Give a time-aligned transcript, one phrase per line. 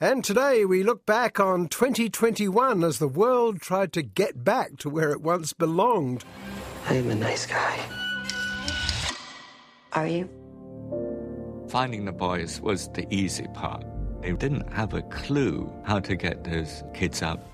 [0.00, 4.88] And today we look back on 2021 as the world tried to get back to
[4.88, 6.24] where it once belonged.
[6.86, 7.80] I am a nice guy.
[9.94, 10.30] Are you?
[11.68, 13.84] Finding the boys was the easy part.
[14.22, 17.44] They didn't have a clue how to get those kids out.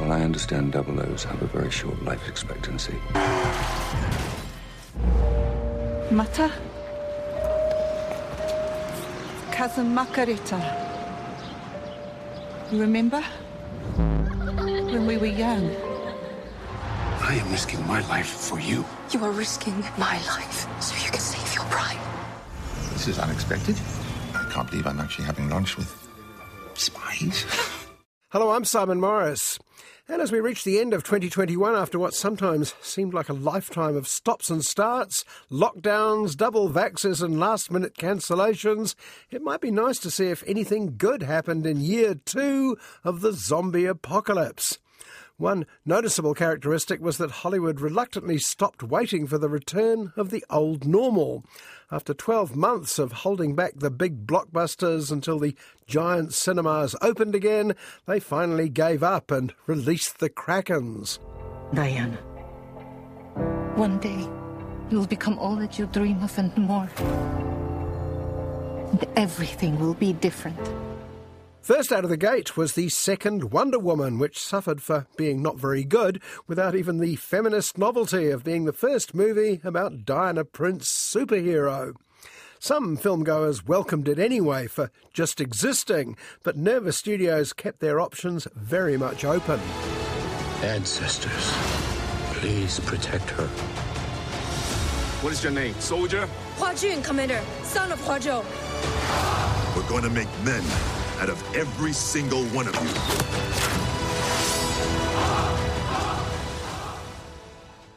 [0.00, 2.96] Well, I understand double O's have a very short life expectancy.
[6.10, 6.50] Mata?
[9.60, 10.58] Cousin Makareta.
[12.72, 13.20] You remember?
[13.94, 15.68] When we were young.
[17.20, 18.86] I am risking my life for you.
[19.10, 22.00] You are risking my life so you can save your pride.
[22.94, 23.76] This is unexpected.
[24.34, 26.08] I can't believe I'm actually having lunch with
[26.72, 27.44] spies.
[28.30, 29.58] Hello, I'm Simon Morris.
[30.10, 33.94] And as we reach the end of 2021, after what sometimes seemed like a lifetime
[33.94, 38.96] of stops and starts, lockdowns, double vaxes, and last minute cancellations,
[39.30, 43.32] it might be nice to see if anything good happened in year two of the
[43.32, 44.80] zombie apocalypse.
[45.40, 50.86] One noticeable characteristic was that Hollywood reluctantly stopped waiting for the return of the old
[50.86, 51.46] normal.
[51.90, 57.74] After 12 months of holding back the big blockbusters until the giant cinemas opened again,
[58.04, 61.18] they finally gave up and released the Krakens.
[61.72, 62.18] Diana,
[63.76, 64.28] one day
[64.90, 66.90] you'll become all that you dream of and more.
[68.90, 70.58] And everything will be different.
[71.62, 75.58] First out of the gate was the second Wonder Woman, which suffered for being not
[75.58, 80.90] very good without even the feminist novelty of being the first movie about Diana Prince
[80.90, 81.94] superhero.
[82.58, 88.96] Some filmgoers welcomed it anyway for just existing, but Nervous Studios kept their options very
[88.96, 89.60] much open.
[90.62, 91.52] Ancestors,
[92.34, 93.46] please protect her.
[95.22, 96.26] What is your name, soldier?
[96.56, 99.76] Hua Jun, Commander, son of Hua Zhou.
[99.76, 100.64] We're going to make men
[101.20, 103.90] out of every single one of you.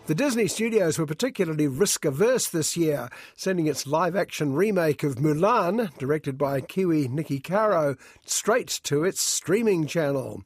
[0.05, 3.07] The Disney studios were particularly risk averse this year,
[3.37, 7.95] sending its live action remake of Mulan, directed by Kiwi Niki Caro,
[8.25, 10.43] straight to its streaming channel.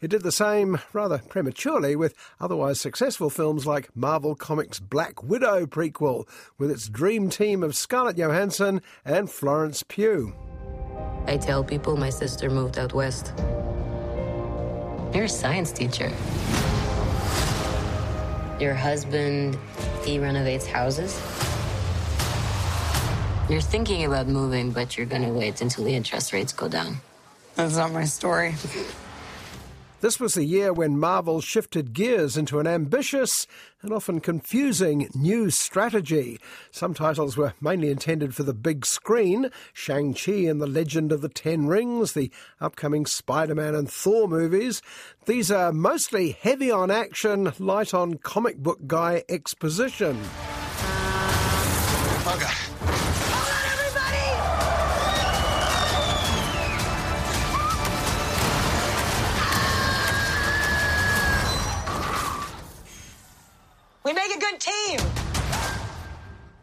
[0.00, 5.66] It did the same rather prematurely with otherwise successful films like Marvel Comics' Black Widow
[5.66, 10.32] prequel, with its dream team of Scarlett Johansson and Florence Pugh.
[11.26, 13.32] I tell people my sister moved out west.
[15.14, 16.10] You're a science teacher.
[18.60, 19.58] Your husband,
[20.04, 21.20] he renovates houses.
[23.48, 27.00] You're thinking about moving, but you're gonna wait until the interest rates go down.
[27.54, 28.54] That's not my story.
[30.02, 33.46] This was the year when Marvel shifted gears into an ambitious
[33.82, 36.40] and often confusing new strategy.
[36.72, 41.28] Some titles were mainly intended for the big screen Shang-Chi and the Legend of the
[41.28, 44.82] Ten Rings, the upcoming Spider Man and Thor movies.
[45.26, 50.20] These are mostly heavy on action, light on comic book guy exposition.
[52.26, 52.52] Okay.
[52.66, 52.71] We
[64.22, 65.00] make a good team.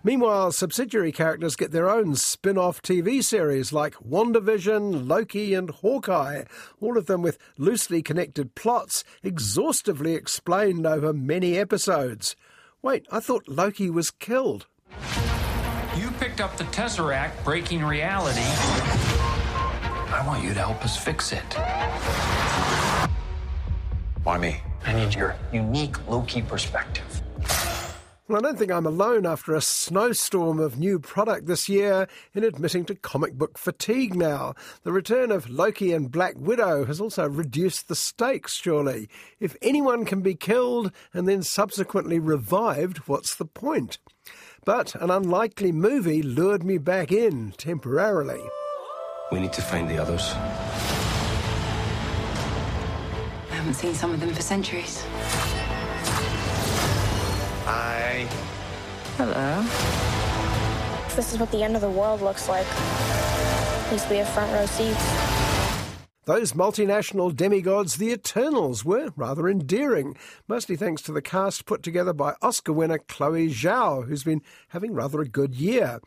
[0.01, 6.45] Meanwhile, subsidiary characters get their own spin off TV series like WandaVision, Loki, and Hawkeye,
[6.79, 12.37] all of them with loosely connected plots exhaustively explained over many episodes.
[12.81, 14.67] Wait, I thought Loki was killed.
[15.97, 18.39] You picked up the Tesseract breaking reality.
[20.11, 21.53] I want you to help us fix it.
[24.23, 24.61] Why me?
[24.85, 27.08] I need your unique Loki perspective.
[28.29, 32.43] Well, I don't think I'm alone after a snowstorm of new product this year in
[32.43, 34.53] admitting to comic book fatigue now.
[34.83, 39.09] The return of Loki and Black Widow has also reduced the stakes, surely.
[39.39, 43.97] If anyone can be killed and then subsequently revived, what's the point?
[44.63, 48.43] But an unlikely movie lured me back in temporarily.
[49.31, 50.33] We need to find the others.
[53.49, 55.03] I haven't seen some of them for centuries.
[57.71, 58.27] Hi.
[59.17, 59.61] Hello.
[61.15, 62.65] This is what the end of the world looks like.
[62.65, 65.05] At least we have front row seats.
[66.25, 70.17] Those multinational demigods, the Eternals, were rather endearing,
[70.47, 74.95] mostly thanks to the cast put together by Oscar winner Chloe Zhao, who's been having
[74.95, 75.99] rather a good year.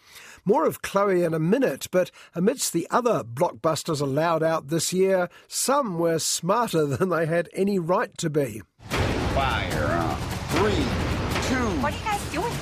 [0.45, 5.29] More of Chloe in a minute, but amidst the other blockbusters allowed out this year,
[5.47, 8.63] some were smarter than they had any right to be.
[8.89, 10.19] Fire up.
[10.51, 11.02] Three, two.
[11.93, 12.53] What are you guys doing?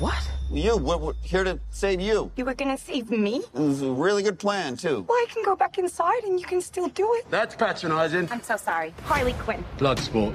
[0.00, 0.30] What?
[0.50, 0.76] You.
[0.76, 2.30] We're, we're here to save you.
[2.36, 3.42] You were gonna save me?
[3.54, 5.04] It was a really good plan, too.
[5.08, 7.26] Well, I can go back inside and you can still do it.
[7.30, 8.28] That's patronizing.
[8.30, 8.92] I'm so sorry.
[9.04, 9.64] Harley Quinn.
[9.78, 10.34] Bloodsport.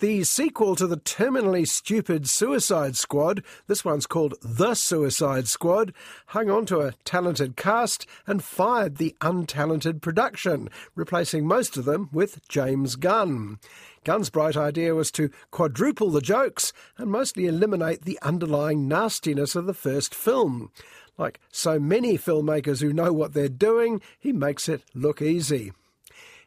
[0.00, 5.92] The sequel to the terminally stupid Suicide Squad, this one's called The Suicide Squad,
[6.28, 12.08] hung on to a talented cast and fired the untalented production, replacing most of them
[12.12, 13.58] with James Gunn.
[14.02, 19.66] Gunn's bright idea was to quadruple the jokes and mostly eliminate the underlying nastiness of
[19.66, 20.70] the first film.
[21.18, 25.72] Like so many filmmakers who know what they're doing, he makes it look easy.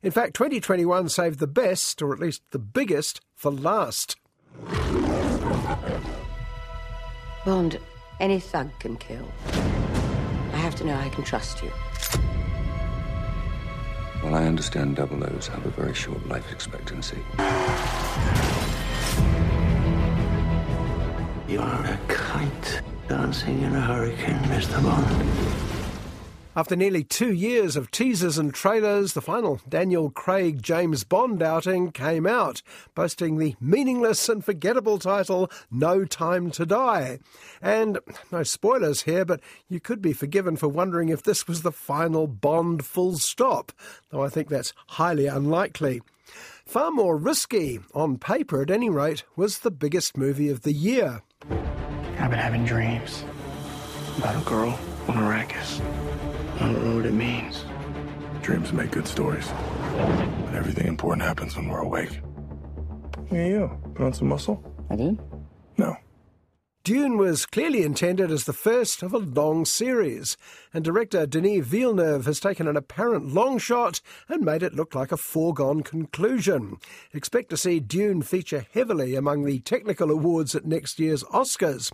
[0.02, 4.16] In fact, 2021 saved the best, or at least the biggest, for last.
[7.46, 7.80] Bond,
[8.20, 9.32] any thug can kill.
[9.46, 11.72] I have to know I can trust you.
[14.24, 17.20] Well, I understand double O's have a very short life expectancy.
[21.50, 24.82] You are a kite dancing in a hurricane, Mr.
[24.82, 25.73] Bond.
[26.56, 31.92] After nearly two years of teasers and trailers, the final Daniel Craig James Bond outing
[31.92, 32.62] came out,
[32.94, 37.18] boasting the meaningless and forgettable title No Time to Die.
[37.60, 37.98] And
[38.32, 42.28] no spoilers here, but you could be forgiven for wondering if this was the final
[42.28, 43.72] Bond full stop,
[44.12, 46.04] though I think that's highly unlikely.
[46.68, 51.24] Far more risky, on paper at any rate, was the biggest movie of the year.
[51.50, 53.26] I've been having dreams
[54.20, 55.82] about a girl on Arrakis.
[56.64, 57.66] I don't know what it means.
[58.42, 59.52] Dreams make good stories.
[60.46, 62.22] But everything important happens when we're awake.
[63.28, 63.70] Hey, you.
[63.96, 64.64] Put on some muscle?
[64.90, 65.20] I did?
[65.78, 65.98] No.
[66.89, 70.39] Dune was clearly intended as the first of a long series,
[70.73, 75.13] and director Denis Villeneuve has taken an apparent long shot and made it look like
[75.13, 76.79] a foregone conclusion.
[77.13, 81.93] Expect to see Dune feature heavily among the technical awards at next year's Oscars.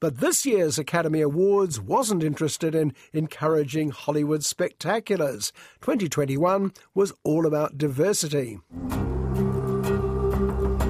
[0.00, 5.50] But this year's Academy Awards wasn't interested in encouraging Hollywood spectaculars.
[5.80, 8.58] 2021 was all about diversity.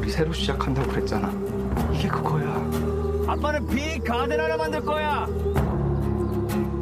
[0.00, 1.32] 우리 새로 시작한다고 그랬잖아.
[1.94, 2.69] 이게 그거야.
[3.30, 5.26] 아빠는 빅 가든 하나 만들 거야.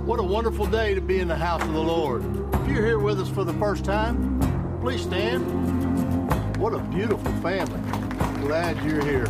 [0.04, 2.22] What a wonderful day to be in the house of the Lord.
[2.54, 4.38] If you're here with us for the first time,
[4.82, 5.44] please stand.
[6.58, 7.80] What a beautiful family.
[8.40, 9.26] Glad you're here.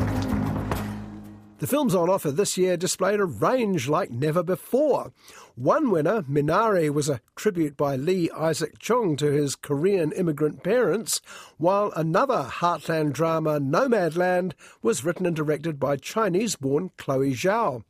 [1.60, 5.12] The films on offer this year displayed a range like never before.
[5.56, 11.20] One winner, Minari, was a tribute by Lee Isaac Chung to his Korean immigrant parents,
[11.58, 17.84] while another heartland drama, Nomadland, was written and directed by Chinese born Chloe Zhao.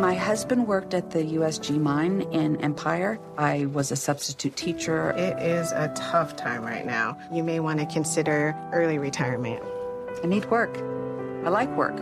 [0.00, 3.20] My husband worked at the USG mine in Empire.
[3.38, 5.12] I was a substitute teacher.
[5.12, 7.16] It is a tough time right now.
[7.32, 9.62] You may want to consider early retirement.
[10.24, 10.76] I need work.
[11.44, 11.96] I like work.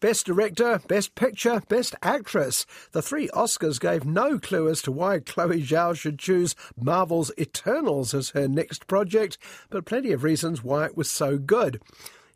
[0.00, 2.66] Best Director, Best Picture, Best Actress.
[2.92, 8.12] The three Oscars gave no clue as to why Chloe Zhao should choose Marvel's Eternals
[8.12, 9.38] as her next project,
[9.70, 11.80] but plenty of reasons why it was so good.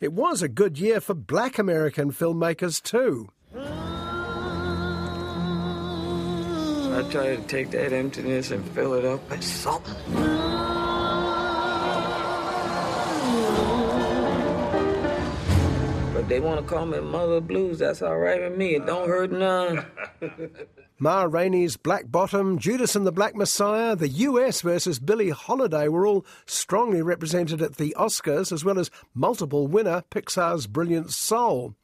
[0.01, 3.29] It was a good year for black American filmmakers, too.
[6.91, 10.88] I try to take that emptiness and fill it up with something.
[16.29, 17.79] They want to call me Mother Blues.
[17.79, 18.75] That's all right with me.
[18.75, 19.07] It don't uh.
[19.07, 19.87] hurt none.
[21.01, 26.07] Ma Rainey's Black Bottom, Judas and the Black Messiah, the US versus Billie Holiday were
[26.07, 31.75] all strongly represented at the Oscars, as well as multiple winner Pixar's Brilliant Soul.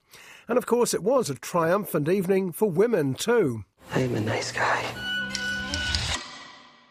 [0.48, 3.64] And of course, it was a triumphant evening for women, too.
[3.92, 4.84] I'm a nice guy.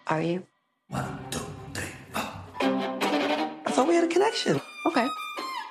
[0.07, 0.45] Are you?
[0.87, 1.39] One, two,
[1.73, 2.23] three, four.
[2.61, 4.61] I thought we had a connection.
[4.87, 5.07] Okay.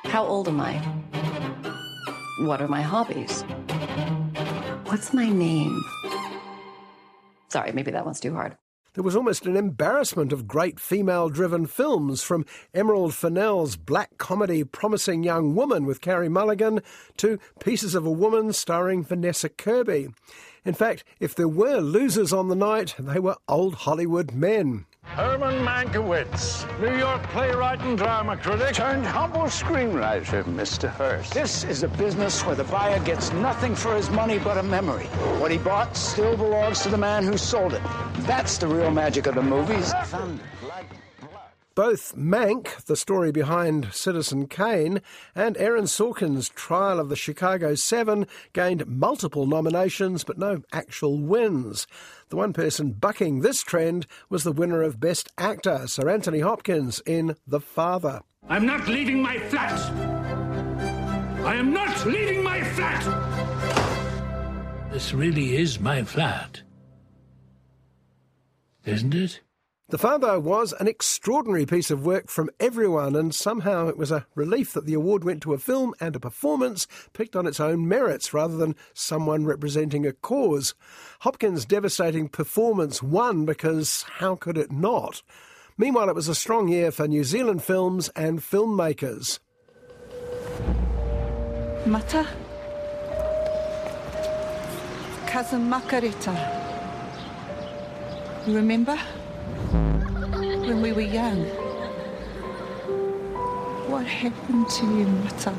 [0.05, 1.22] How old am I?
[2.43, 3.43] What are my hobbies?
[4.87, 5.81] What's my name?
[7.49, 8.57] Sorry, maybe that one's too hard.
[8.95, 12.45] There was almost an embarrassment of great female driven films, from
[12.75, 16.83] Emerald Fennell's black comedy Promising Young Woman with Carey Mulligan
[17.19, 20.09] to Pieces of a Woman starring Vanessa Kirby.
[20.65, 24.87] In fact, if there were losers on the night, they were old Hollywood men.
[25.13, 30.89] Herman Mankiewicz, New York playwright and drama critic, turned humble screenwriter, Mr.
[30.89, 31.35] Hearst.
[31.35, 35.05] This is a business where the buyer gets nothing for his money but a memory.
[35.39, 37.83] What he bought still belongs to the man who sold it.
[38.21, 39.93] That's the real magic of the movies.
[40.07, 41.02] Thunder, lightning.
[41.75, 45.01] Both Mank, the story behind Citizen Kane,
[45.35, 51.87] and Aaron Sorkin's Trial of the Chicago Seven gained multiple nominations but no actual wins.
[52.29, 57.01] The one person bucking this trend was the winner of Best Actor, Sir Anthony Hopkins,
[57.07, 58.21] in The Father.
[58.49, 59.81] I'm not leaving my flat!
[61.43, 63.03] I am not leaving my flat!
[64.93, 66.61] This really is my flat.
[68.85, 69.41] Isn't it?
[69.93, 74.25] The Father was an extraordinary piece of work from everyone, and somehow it was a
[74.35, 77.87] relief that the award went to a film and a performance picked on its own
[77.87, 80.75] merits rather than someone representing a cause.
[81.21, 85.23] Hopkins' devastating performance won because how could it not?
[85.77, 89.41] Meanwhile, it was a strong year for New Zealand films and filmmakers.
[91.85, 92.27] Mata?
[95.27, 96.35] Cousin Makareta.
[98.47, 98.99] You remember?
[99.73, 101.45] When we were young.
[103.89, 105.55] What happened to you, Mata?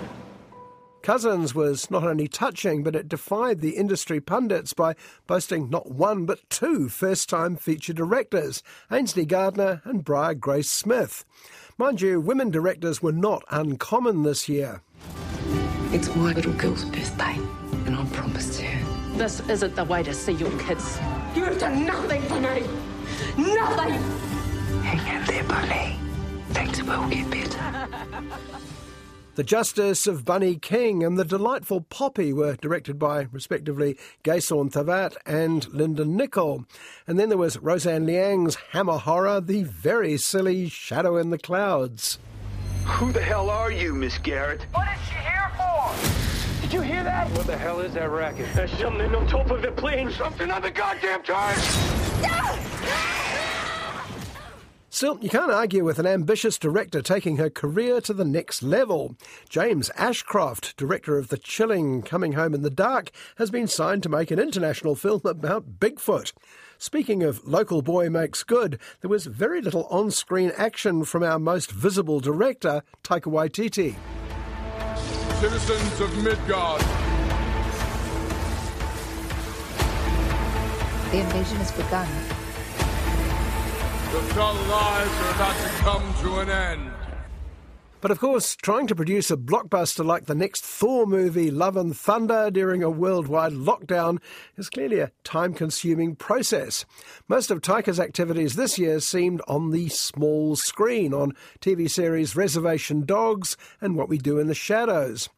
[1.01, 6.25] Cousins was not only touching, but it defied the industry pundits by boasting not one
[6.25, 11.25] but two first time feature directors, Ainsley Gardiner and Briar Grace Smith.
[11.77, 14.82] Mind you, women directors were not uncommon this year.
[15.91, 17.38] It's my little girl's birthday,
[17.86, 19.17] and I promised her.
[19.17, 21.00] This isn't the way to see your kids.
[21.36, 22.63] You've done nothing for me!
[23.38, 23.94] Nothing!
[24.82, 25.98] Hang in there, Bunny.
[26.50, 27.88] Things will get better.
[29.36, 35.15] The Justice of Bunny King and The Delightful Poppy were directed by, respectively, Gaysorn Thavat
[35.25, 36.65] and Linda Niccol.
[37.08, 42.20] And then there was Roseanne Liang's Hammer Horror, The Very Silly Shadow in the Clouds.
[42.86, 44.68] Who the hell are you, Miss Garrett?
[44.72, 46.33] What is she here for?
[46.63, 47.29] Did you hear that?
[47.32, 48.48] What the hell is that racket?
[48.55, 50.10] There's something on top of the plane.
[50.12, 51.62] Something on the goddamn tires!
[54.89, 59.17] Still, you can't argue with an ambitious director taking her career to the next level.
[59.50, 64.10] James Ashcroft, director of the chilling Coming Home in the Dark, has been signed to
[64.10, 66.32] make an international film about Bigfoot.
[66.77, 71.39] Speaking of local boy makes good, there was very little on screen action from our
[71.39, 73.96] most visible director, Taika Waititi.
[75.44, 76.80] Citizens of Midgard.
[81.12, 82.08] The invasion has begun.
[84.14, 86.93] The dull lives are about to come to an end.
[88.04, 91.96] But of course, trying to produce a blockbuster like the next Thor movie, Love and
[91.96, 94.22] Thunder, during a worldwide lockdown
[94.58, 96.84] is clearly a time consuming process.
[97.30, 101.32] Most of Taika's activities this year seemed on the small screen, on
[101.62, 105.30] TV series Reservation Dogs and What We Do in the Shadows.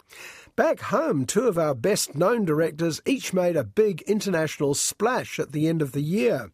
[0.56, 5.52] Back home, two of our best known directors each made a big international splash at
[5.52, 6.50] the end of the year.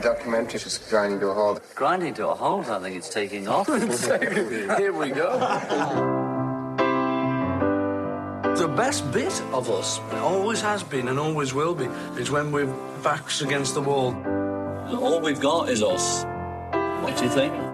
[0.00, 1.62] Documentary is grinding to a halt.
[1.74, 2.68] Grinding to a halt?
[2.68, 3.66] I think it's taking off.
[4.78, 5.38] Here we go.
[8.56, 11.86] The best bit of us always has been and always will be
[12.20, 12.72] is when we're
[13.02, 14.14] backs against the wall.
[14.94, 16.24] All we've got is us.
[17.02, 17.71] What do you think?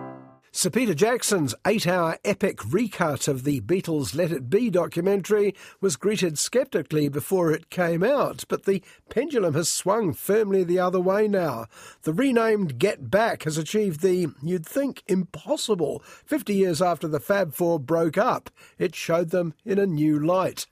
[0.50, 5.96] Sir Peter Jackson's eight hour epic recut of the Beatles' Let It Be documentary was
[5.96, 11.28] greeted sceptically before it came out, but the pendulum has swung firmly the other way
[11.28, 11.66] now.
[12.02, 16.02] The renamed Get Back has achieved the, you'd think, impossible.
[16.24, 20.66] Fifty years after the Fab Four broke up, it showed them in a new light.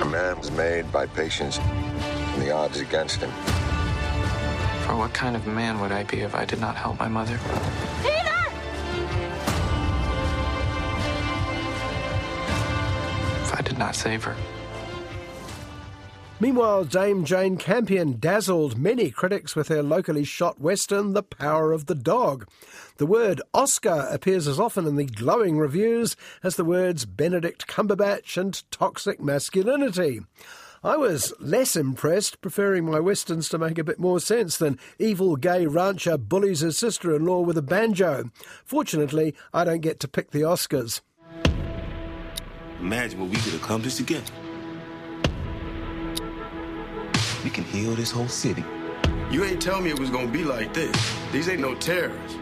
[0.00, 3.67] A man was made by patience and the odds against him.
[4.88, 7.38] For what kind of man would I be if I did not help my mother?
[8.02, 8.42] Peter!
[13.42, 14.34] If I did not save her?
[16.40, 21.84] Meanwhile, Dame Jane Campion dazzled many critics with her locally shot western, The Power of
[21.84, 22.48] the Dog.
[22.96, 28.38] The word Oscar appears as often in the glowing reviews as the words Benedict Cumberbatch
[28.38, 30.22] and toxic masculinity.
[30.84, 35.34] I was less impressed, preferring my westerns to make a bit more sense than evil
[35.34, 38.30] gay rancher bullies his sister in law with a banjo.
[38.64, 41.00] Fortunately, I don't get to pick the Oscars.
[42.80, 44.32] Imagine what we could accomplish together.
[47.42, 48.64] We can heal this whole city.
[49.32, 50.94] You ain't tell me it was gonna be like this.
[51.32, 52.38] These ain't no terrorists.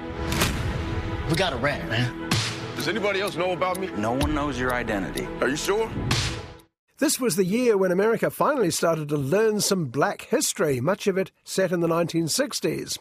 [1.30, 2.28] We got a rat, man.
[2.76, 3.88] Does anybody else know about me?
[3.96, 5.26] No one knows your identity.
[5.40, 5.90] Are you sure?
[6.98, 11.18] This was the year when America finally started to learn some black history, much of
[11.18, 12.98] it set in the 1960s.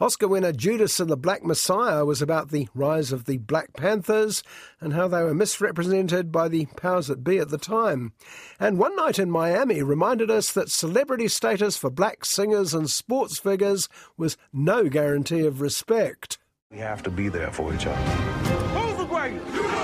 [0.00, 4.42] Oscar winner Judas and the Black Messiah was about the rise of the Black Panthers
[4.80, 8.12] and how they were misrepresented by the powers that be at the time.
[8.58, 13.38] And One Night in Miami reminded us that celebrity status for black singers and sports
[13.38, 16.38] figures was no guarantee of respect.
[16.72, 17.96] We have to be there for each other.
[17.96, 19.78] Who's the greatest?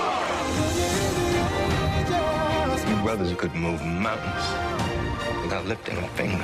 [3.05, 6.43] Brothers who could move mountains without lifting a finger.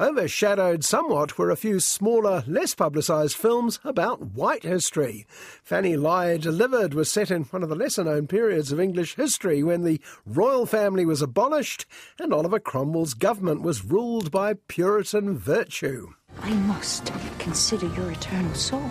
[0.00, 5.24] Overshadowed somewhat were a few smaller, less publicised films about white history.
[5.62, 9.62] Fanny Lye Deliver'd was set in one of the lesser known periods of English history
[9.62, 11.86] when the royal family was abolished
[12.18, 16.14] and Oliver Cromwell's government was ruled by Puritan virtue.
[16.40, 18.90] I must consider your eternal soul.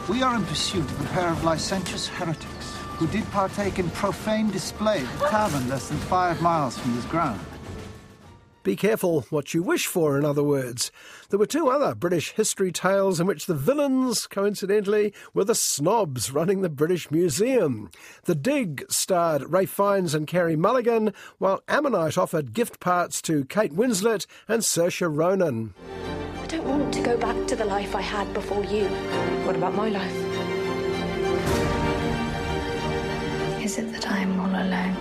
[0.10, 4.50] We are in pursuit of a pair of licentious heretics who did partake in profane
[4.50, 7.42] display at a tavern less than five miles from this ground.
[8.64, 10.92] Be careful what you wish for, in other words.
[11.30, 16.32] There were two other British history tales in which the villains, coincidentally, were the snobs
[16.32, 17.90] running the British Museum.
[18.24, 23.74] The Dig starred Ralph Fiennes and Carey Mulligan, while Ammonite offered gift parts to Kate
[23.74, 25.74] Winslet and Saoirse Ronan.
[26.48, 28.86] I don't want to go back to the life I had before you.
[29.46, 30.16] What about my life?
[33.62, 34.96] Is it that I am all alone?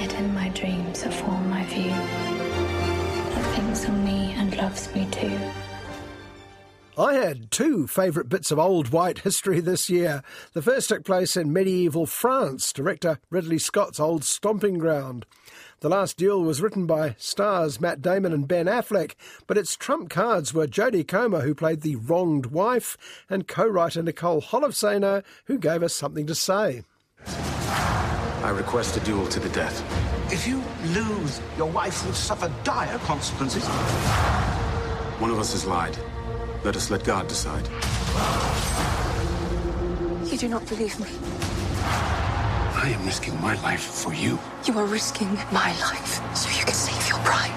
[0.00, 1.90] Yet in my dreams a form I view
[3.34, 5.38] that thinks of me and loves me too.
[6.96, 10.22] I had two favourite bits of old white history this year.
[10.54, 15.26] The first took place in medieval France, director Ridley Scott's old stomping ground.
[15.80, 19.14] The Last Duel was written by stars Matt Damon and Ben Affleck,
[19.46, 22.96] but its trump cards were Jodie Comer, who played the wronged wife,
[23.28, 26.82] and co-writer Nicole Holofcener, who gave us something to say.
[27.26, 29.82] I request a duel to the death.
[30.32, 30.62] If you
[30.94, 33.66] lose, your wife will suffer dire consequences.
[35.18, 35.98] One of us has lied.
[36.64, 37.68] Let us let God decide.
[40.32, 41.08] You do not believe me.
[42.86, 44.38] I am risking my life for you.
[44.64, 47.50] You are risking my life so you can save your bride.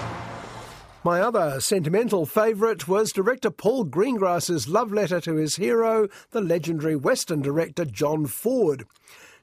[1.04, 6.96] My other sentimental favourite was director Paul Greengrass's love letter to his hero, the legendary
[6.96, 8.88] Western director John Ford.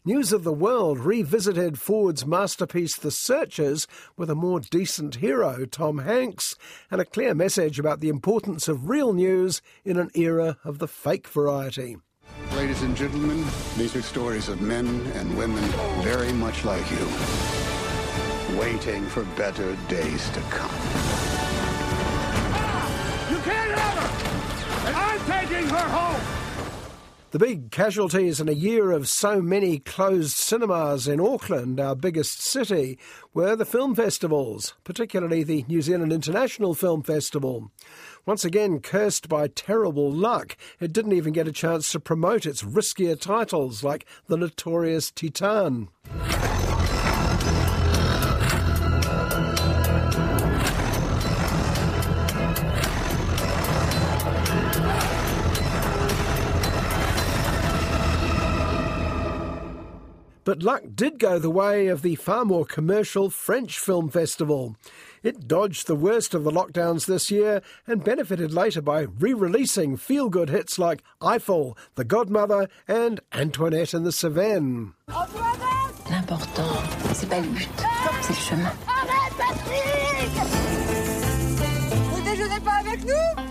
[0.04, 5.98] News of the World revisited Ford's masterpiece The Searchers with a more decent hero, Tom
[5.98, 6.56] Hanks,
[6.90, 10.88] and a clear message about the importance of real news in an era of the
[10.88, 11.96] fake variety.
[12.54, 13.44] Ladies and gentlemen,
[13.76, 15.62] these are stories of men and women
[16.02, 17.06] very much like you,
[18.58, 20.70] waiting for better days to come.
[22.54, 23.30] Ah!
[23.30, 24.88] You can't have her!
[24.88, 26.22] And I'm taking her home!
[27.32, 32.40] The big casualties in a year of so many closed cinemas in Auckland, our biggest
[32.42, 32.98] city,
[33.34, 37.70] were the film festivals, particularly the New Zealand International Film Festival.
[38.26, 42.64] Once again, cursed by terrible luck, it didn't even get a chance to promote its
[42.64, 45.86] riskier titles like the notorious Titane.
[60.46, 64.76] But luck did go the way of the far more commercial French Film Festival.
[65.26, 69.96] It dodged the worst of the lockdowns this year and benefited later by re releasing
[69.96, 74.94] feel good hits like Eiffel, The Godmother, and Antoinette and the Cevennes.
[75.08, 76.78] L'important,
[77.12, 77.68] c'est pas le but,
[78.20, 78.72] c'est le chemin.
[78.86, 80.30] Arrête, Patrick
[82.12, 83.42] Vous déjeunez pas avec nous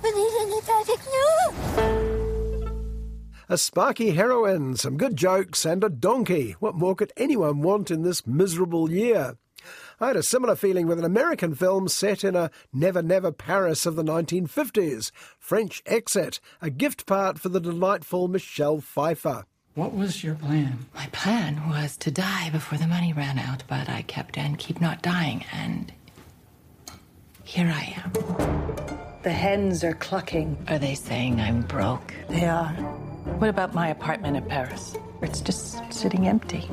[0.00, 1.98] Vous déjeunez pas avec nous
[3.50, 6.52] a sparky heroine, some good jokes, and a donkey.
[6.60, 9.36] What more could anyone want in this miserable year?
[10.00, 13.84] I had a similar feeling with an American film set in a never never Paris
[13.84, 19.44] of the 1950s, French Exit, a gift part for the delightful Michelle Pfeiffer.
[19.74, 20.86] What was your plan?
[20.94, 24.80] My plan was to die before the money ran out, but I kept and keep
[24.80, 25.92] not dying, and
[27.42, 28.12] here I am.
[29.22, 30.56] The hens are clucking.
[30.68, 32.14] Are they saying I'm broke?
[32.28, 32.68] They are.
[33.38, 34.96] What about my apartment in Paris?
[35.22, 36.68] It's just sitting empty.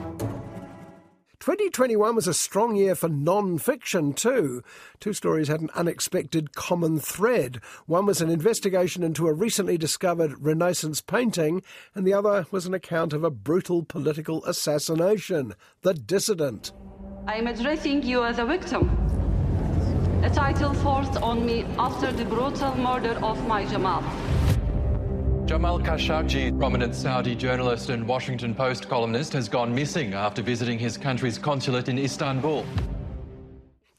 [1.45, 4.63] 2021 was a strong year for non fiction, too.
[4.99, 7.61] Two stories had an unexpected common thread.
[7.85, 11.61] One was an investigation into a recently discovered Renaissance painting,
[11.93, 15.53] and the other was an account of a brutal political assassination
[15.83, 16.71] The Dissident.
[17.27, 18.89] I'm addressing you as a victim.
[20.23, 24.01] a title forced on me after the brutal murder of my Jamal.
[25.45, 30.97] Jamal Khashoggi, prominent Saudi journalist and Washington Post columnist, has gone missing after visiting his
[30.97, 32.65] country's consulate in Istanbul.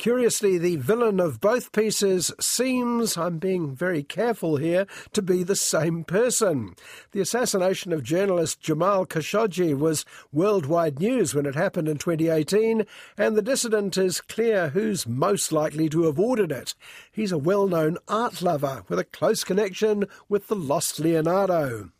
[0.07, 5.57] Curiously, the villain of both pieces seems, I'm being very careful here, to be the
[5.57, 6.77] same person.
[7.11, 12.87] The assassination of journalist Jamal Khashoggi was worldwide news when it happened in 2018,
[13.19, 16.77] and the dissident is clear who's most likely to have ordered it.
[17.11, 21.90] He's a well known art lover with a close connection with the lost Leonardo.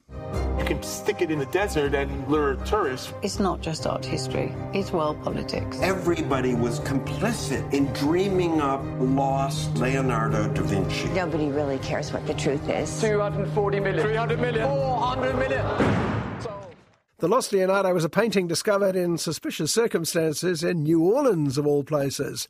[0.59, 3.12] You can stick it in the desert and lure tourists.
[3.23, 5.79] It's not just art history, it's world politics.
[5.83, 11.09] Everybody was complicit in dreaming up lost Leonardo da Vinci.
[11.11, 13.01] Nobody really cares what the truth is.
[13.01, 14.03] 240 million.
[14.03, 14.66] 300 million.
[14.66, 16.26] 400 million.
[17.18, 21.83] The Lost Leonardo was a painting discovered in suspicious circumstances in New Orleans, of all
[21.83, 22.46] places.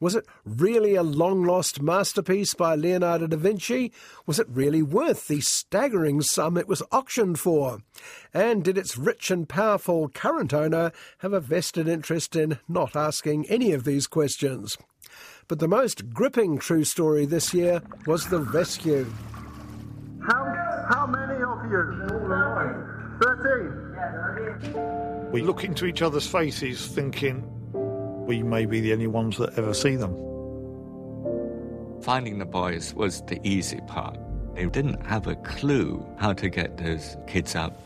[0.00, 3.92] Was it really a long lost masterpiece by Leonardo da Vinci?
[4.26, 7.78] Was it really worth the staggering sum it was auctioned for?
[8.34, 13.46] And did its rich and powerful current owner have a vested interest in not asking
[13.48, 14.76] any of these questions?
[15.46, 19.06] But the most gripping true story this year was the rescue.
[20.26, 22.87] How, how many of you?
[23.42, 25.30] 13.
[25.30, 27.44] We look into each other's faces thinking
[28.26, 30.14] we may be the only ones that ever see them.
[32.02, 34.18] Finding the boys was the easy part.
[34.54, 37.78] They didn't have a clue how to get those kids out.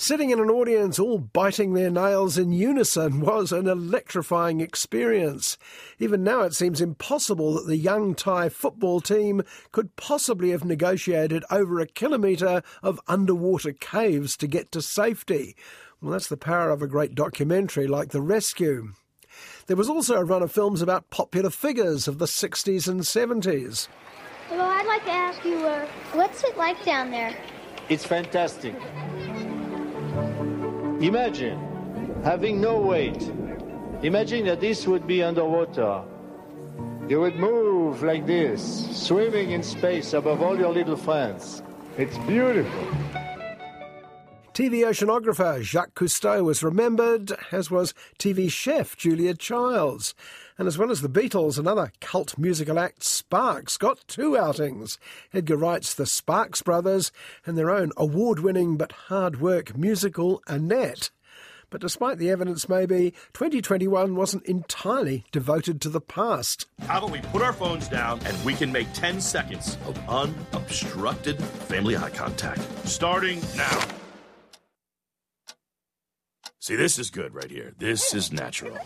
[0.00, 5.58] Sitting in an audience all biting their nails in unison was an electrifying experience.
[5.98, 11.44] Even now it seems impossible that the young Thai football team could possibly have negotiated
[11.50, 15.54] over a kilometre of underwater caves to get to safety.
[16.00, 18.94] Well, that's the power of a great documentary like The Rescue.
[19.66, 23.88] There was also a run of films about popular figures of the 60s and 70s.
[24.50, 27.36] Well, I'd like to ask you, uh, what's it like down there?
[27.90, 28.74] It's fantastic.
[31.00, 31.58] Imagine
[32.22, 33.22] having no weight.
[34.02, 36.02] Imagine that this would be underwater.
[37.08, 38.60] You would move like this,
[39.06, 41.62] swimming in space above all your little friends.
[41.96, 42.84] It's beautiful.
[44.52, 50.14] TV oceanographer Jacques Cousteau was remembered, as was TV chef Julia Childs.
[50.60, 54.98] And as well as the Beatles, another cult musical act, Sparks, got two outings.
[55.32, 57.10] Edgar Wright's The Sparks Brothers
[57.46, 61.10] and their own award winning but hard work musical, Annette.
[61.70, 66.66] But despite the evidence, maybe 2021 wasn't entirely devoted to the past.
[66.80, 71.42] How about we put our phones down and we can make 10 seconds of unobstructed
[71.42, 72.60] family eye contact?
[72.86, 73.82] Starting now.
[76.58, 77.72] See, this is good right here.
[77.78, 78.76] This is natural.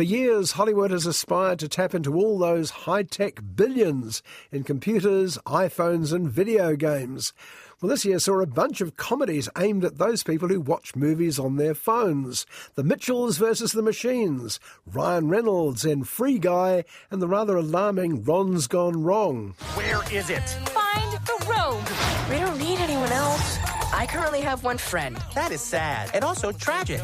[0.00, 5.36] For years, Hollywood has aspired to tap into all those high tech billions in computers,
[5.44, 7.34] iPhones, and video games.
[7.82, 11.38] Well, this year saw a bunch of comedies aimed at those people who watch movies
[11.38, 12.46] on their phones.
[12.76, 18.68] The Mitchells versus the Machines, Ryan Reynolds in Free Guy, and the rather alarming Ron's
[18.68, 19.54] Gone Wrong.
[19.74, 20.48] Where is it?
[20.70, 21.86] Find the rogue.
[22.30, 23.58] We don't need anyone else.
[23.92, 25.18] I currently have one friend.
[25.34, 27.02] That is sad and also tragic.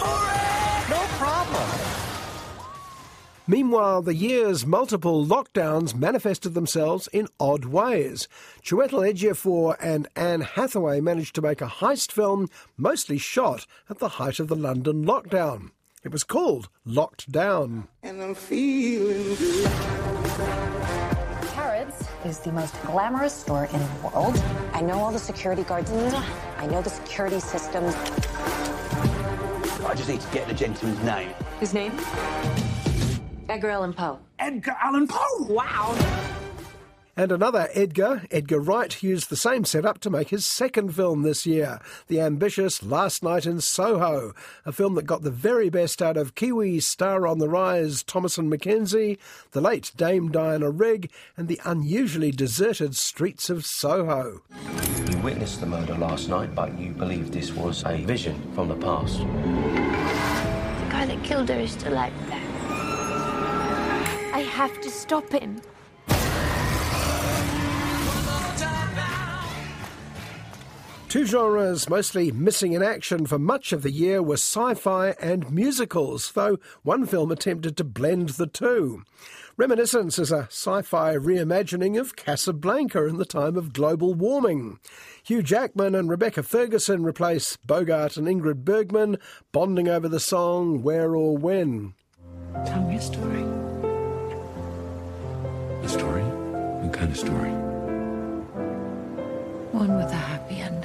[0.00, 1.70] No problem.
[3.46, 8.28] Meanwhile, the year's multiple lockdowns manifested themselves in odd ways.
[8.62, 14.10] Chiwetel Ejiofor and Anne Hathaway managed to make a heist film mostly shot at the
[14.10, 15.70] height of the London lockdown.
[16.04, 17.88] It was called Locked Down.
[18.02, 19.66] And I'm feeling good.
[21.54, 24.42] Harrods is the most glamorous store in the world.
[24.72, 25.90] I know all the security guards.
[25.90, 27.94] I know the security systems.
[29.86, 31.30] I just need to get the gentleman's name.
[31.58, 31.92] His name?
[33.48, 34.18] Edgar Allan Poe.
[34.38, 35.46] Edgar Allan Poe!
[35.48, 36.39] Wow.
[37.20, 41.44] And another Edgar, Edgar Wright, used the same setup to make his second film this
[41.44, 44.32] year, the ambitious Last Night in Soho,
[44.64, 48.48] a film that got the very best out of Kiwi star on the rise Thomasin
[48.48, 49.18] McKenzie,
[49.50, 54.40] the late Dame Diana Rigg, and the unusually deserted streets of Soho.
[55.10, 58.76] You witnessed the murder last night, but you believe this was a vision from the
[58.76, 59.18] past.
[59.18, 59.24] The
[60.88, 62.40] guy that killed her is still out there.
[64.32, 65.60] I have to stop him.
[71.10, 75.50] Two genres mostly missing in action for much of the year were sci fi and
[75.50, 79.02] musicals, though one film attempted to blend the two.
[79.56, 84.78] Reminiscence is a sci fi reimagining of Casablanca in the time of global warming.
[85.24, 89.18] Hugh Jackman and Rebecca Ferguson replace Bogart and Ingrid Bergman,
[89.50, 91.94] bonding over the song Where or When.
[92.66, 93.42] Tell me a story.
[95.82, 96.22] A story?
[96.22, 97.50] What kind of story?
[99.72, 100.79] One with a happy ending.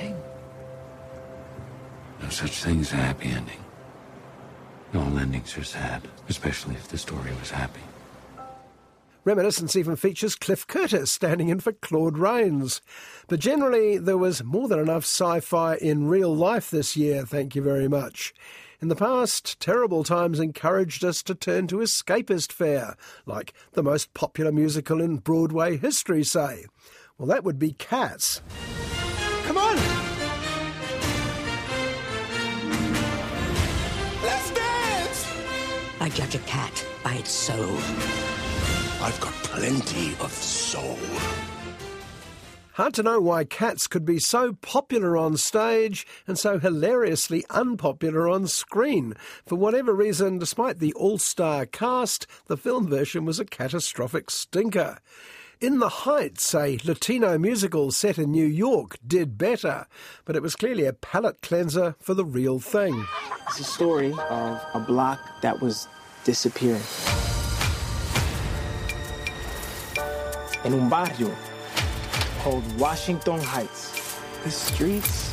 [2.36, 3.63] Such thing as a happy ending.
[4.93, 7.80] All endings are sad, especially if the story was happy.
[9.24, 12.82] Reminiscence even features Cliff Curtis standing in for Claude Rains.
[13.30, 17.56] But generally, there was more than enough sci fi in real life this year, thank
[17.56, 18.34] you very much.
[18.82, 24.13] In the past, terrible times encouraged us to turn to escapist fare, like the most
[24.13, 26.65] popular musical in Broadway history, say.
[27.17, 28.41] Well, that would be Cats.
[36.06, 37.78] I judge a cat by its soul.
[39.02, 41.00] I've got plenty of soul.
[42.74, 48.30] Hard to know why Cats could be so popular on stage and so hilariously unpopular
[48.30, 49.15] on screen.
[49.48, 55.00] For whatever reason, despite the all star cast, the film version was a catastrophic stinker.
[55.62, 59.88] In the Heights, a Latino musical set in New York, did better,
[60.26, 63.06] but it was clearly a palate cleanser for the real thing.
[63.48, 65.88] It's a story of a block that was
[66.26, 66.84] disappearing.
[70.65, 71.34] In un barrio
[72.39, 75.32] called Washington Heights, the streets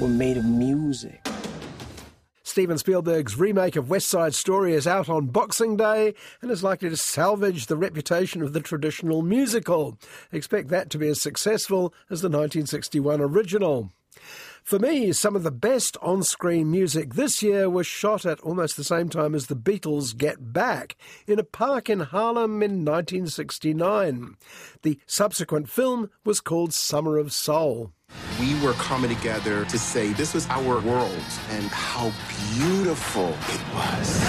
[0.00, 1.29] were made of music.
[2.50, 6.90] Steven Spielberg's remake of West Side Story is out on Boxing Day and is likely
[6.90, 9.96] to salvage the reputation of the traditional musical.
[10.32, 13.92] Expect that to be as successful as the 1961 original.
[14.64, 18.76] For me, some of the best on screen music this year was shot at almost
[18.76, 20.96] the same time as the Beatles' Get Back
[21.26, 24.36] in a park in Harlem in 1969.
[24.82, 27.92] The subsequent film was called Summer of Soul.
[28.40, 32.12] We were coming together to say this was our world and how
[32.56, 34.20] beautiful it was.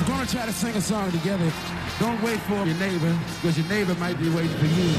[0.00, 1.50] We're going to try to sing a song together.
[1.98, 4.92] Don't wait for your neighbor, because your neighbor might be waiting for you.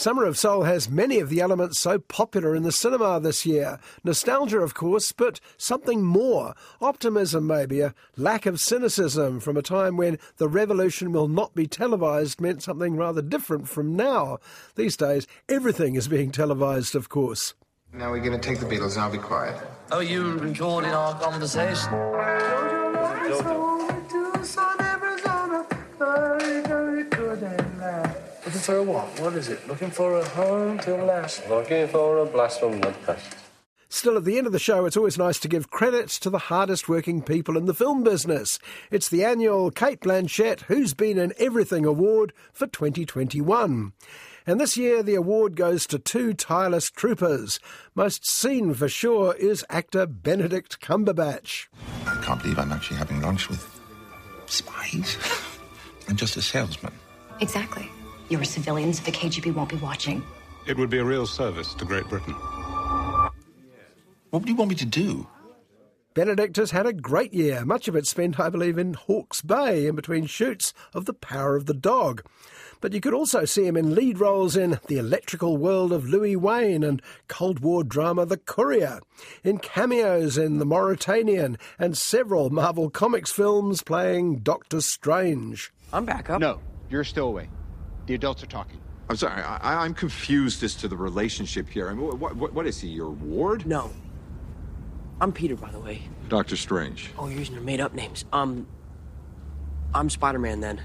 [0.00, 3.78] Summer of Soul has many of the elements so popular in the cinema this year.
[4.02, 6.54] Nostalgia, of course, but something more.
[6.80, 11.66] Optimism, maybe, a lack of cynicism from a time when the revolution will not be
[11.66, 14.38] televised meant something rather different from now.
[14.74, 17.52] These days, everything is being televised, of course.
[17.92, 19.60] Now we're going to take the Beatles, and I'll be quiet.
[19.92, 21.92] Oh, you recording our conversation?
[28.60, 29.20] Looking for a what?
[29.20, 29.66] What is it?
[29.68, 31.48] Looking for a home to last.
[31.48, 33.34] Looking for a blast from the past.
[33.88, 36.36] Still, at the end of the show, it's always nice to give credit to the
[36.36, 38.58] hardest working people in the film business.
[38.90, 43.94] It's the annual Cate Blanchett Who's Been in Everything Award for 2021.
[44.46, 47.60] And this year, the award goes to two tireless troopers.
[47.94, 51.68] Most seen for sure is actor Benedict Cumberbatch.
[52.04, 53.80] I can't believe I'm actually having lunch with
[54.44, 55.16] spies.
[56.10, 56.92] I'm just a salesman.
[57.40, 57.90] Exactly.
[58.30, 60.22] You're a civilian, so the KGB won't be watching.
[60.66, 62.34] It would be a real service to Great Britain.
[64.30, 65.26] What do you want me to do?
[66.14, 69.86] Benedict has had a great year, much of it spent, I believe, in Hawke's Bay
[69.86, 72.22] in between shoots of The Power of the Dog.
[72.80, 76.34] But you could also see him in lead roles in The Electrical World of Louis
[76.36, 79.00] Wain and Cold War drama The Courier,
[79.44, 85.72] in cameos in The Mauritanian, and several Marvel Comics films playing Doctor Strange.
[85.92, 86.40] I'm back up.
[86.40, 87.48] No, you're still away.
[88.10, 88.80] The adults are talking.
[89.08, 91.88] I'm sorry, I, am confused as to the relationship here.
[91.88, 93.64] I mean, what, what, what is he, your ward?
[93.64, 93.92] No.
[95.20, 96.02] I'm Peter, by the way.
[96.28, 97.12] Doctor Strange.
[97.16, 98.24] Oh, you're using your made up names.
[98.32, 98.66] Um,
[99.94, 100.82] I'm Spider Man then.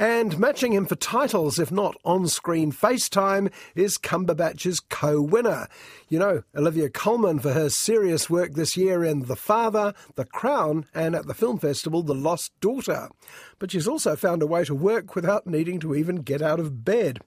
[0.00, 5.68] And matching him for titles, if not on screen FaceTime, is Cumberbatch's co winner.
[6.08, 10.86] You know, Olivia Colman for her serious work this year in The Father, The Crown,
[10.94, 13.10] and at the film festival, The Lost Daughter.
[13.58, 16.82] But she's also found a way to work without needing to even get out of
[16.82, 17.20] bed.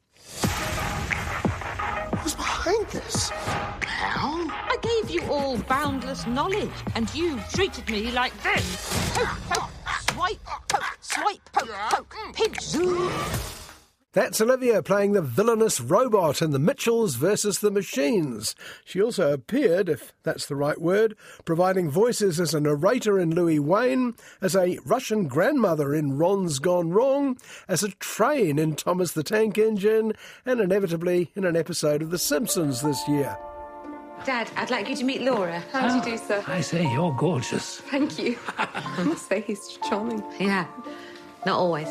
[2.18, 3.30] Who's behind this?
[3.82, 4.48] Pal?
[4.50, 9.14] I gave you all boundless knowledge, and you treated me like this.
[9.14, 9.73] Poke, poke, swipe,
[10.74, 12.36] poke, swipe, poke, poke, mm.
[12.36, 13.12] pinch, zoom.
[14.14, 18.54] That's Olivia playing the villainous robot in The Mitchells versus the Machines.
[18.86, 23.60] She also appeared, if that's the right word, providing voices as a narrator in Louis
[23.60, 29.24] Wain, as a Russian grandmother in Ron's Gone Wrong, as a train in Thomas the
[29.24, 30.14] Tank Engine,
[30.46, 33.36] and inevitably in an episode of The Simpsons this year.
[34.26, 35.62] Dad, I'd like you to meet Laura.
[35.72, 36.44] How do you do, sir?
[36.48, 37.80] I say you're gorgeous.
[37.80, 38.38] Thank you.
[38.58, 40.24] I must say he's charming.
[40.40, 40.66] Yeah,
[41.46, 41.90] not always.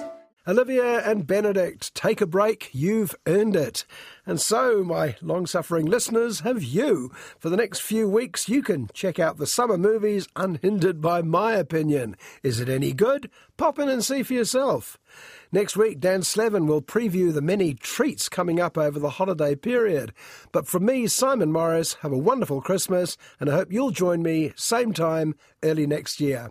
[0.49, 2.69] Olivia and Benedict, take a break.
[2.73, 3.85] You've earned it.
[4.27, 7.13] And so, my long suffering listeners, have you.
[7.39, 11.53] For the next few weeks, you can check out the summer movies unhindered by my
[11.53, 12.17] opinion.
[12.43, 13.31] Is it any good?
[13.57, 14.99] Pop in and see for yourself.
[15.53, 20.13] Next week, Dan Slevin will preview the many treats coming up over the holiday period.
[20.51, 24.53] But from me, Simon Morris, have a wonderful Christmas, and I hope you'll join me
[24.57, 26.51] same time early next year.